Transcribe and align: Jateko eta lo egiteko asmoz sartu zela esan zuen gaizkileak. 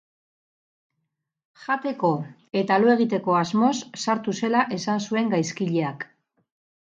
Jateko 1.65 2.09
eta 2.61 2.79
lo 2.85 2.89
egiteko 2.93 3.37
asmoz 3.41 3.75
sartu 4.07 4.35
zela 4.41 4.65
esan 4.79 5.05
zuen 5.11 5.31
gaizkileak. 5.35 6.09